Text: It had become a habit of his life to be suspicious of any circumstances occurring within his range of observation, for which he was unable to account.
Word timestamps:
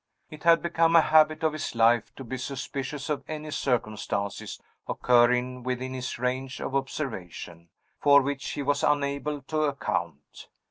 It 0.31 0.45
had 0.45 0.63
become 0.63 0.95
a 0.95 1.01
habit 1.01 1.43
of 1.43 1.53
his 1.53 1.75
life 1.75 2.11
to 2.15 2.23
be 2.23 2.35
suspicious 2.39 3.07
of 3.07 3.23
any 3.27 3.51
circumstances 3.51 4.59
occurring 4.87 5.61
within 5.61 5.93
his 5.93 6.17
range 6.17 6.59
of 6.59 6.73
observation, 6.75 7.69
for 7.99 8.23
which 8.23 8.49
he 8.53 8.63
was 8.63 8.81
unable 8.81 9.43
to 9.43 9.59
account. 9.65 10.47